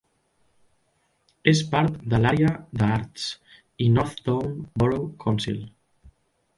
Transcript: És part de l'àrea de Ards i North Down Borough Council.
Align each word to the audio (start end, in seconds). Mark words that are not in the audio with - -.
És 1.51 1.61
part 1.75 2.01
de 2.15 2.21
l'àrea 2.23 2.55
de 2.81 2.89
Ards 2.97 3.29
i 3.89 3.93
North 4.01 4.27
Down 4.31 4.61
Borough 4.83 5.09
Council. 5.27 5.67